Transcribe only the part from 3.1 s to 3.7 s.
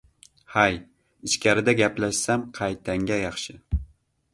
yaxshi